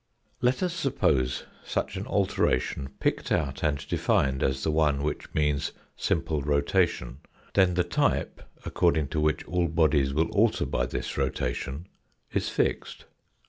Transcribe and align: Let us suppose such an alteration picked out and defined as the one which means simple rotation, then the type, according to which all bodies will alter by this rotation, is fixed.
Let 0.41 0.63
us 0.63 0.73
suppose 0.73 1.45
such 1.63 1.95
an 1.95 2.07
alteration 2.07 2.89
picked 2.99 3.31
out 3.31 3.61
and 3.61 3.87
defined 3.87 4.41
as 4.41 4.63
the 4.63 4.71
one 4.71 5.03
which 5.03 5.31
means 5.35 5.73
simple 5.95 6.41
rotation, 6.41 7.19
then 7.53 7.75
the 7.75 7.83
type, 7.83 8.41
according 8.65 9.09
to 9.09 9.19
which 9.19 9.45
all 9.47 9.67
bodies 9.67 10.11
will 10.11 10.29
alter 10.31 10.65
by 10.65 10.87
this 10.87 11.19
rotation, 11.19 11.85
is 12.31 12.49
fixed. 12.49 13.05